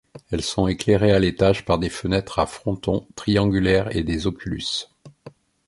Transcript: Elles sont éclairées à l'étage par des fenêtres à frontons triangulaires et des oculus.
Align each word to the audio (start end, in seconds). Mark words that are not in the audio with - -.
Elles 0.31 0.41
sont 0.41 0.65
éclairées 0.65 1.11
à 1.11 1.19
l'étage 1.19 1.63
par 1.63 1.77
des 1.77 1.89
fenêtres 1.91 2.39
à 2.39 2.47
frontons 2.47 3.07
triangulaires 3.15 3.95
et 3.95 4.01
des 4.03 4.25
oculus. 4.25 4.87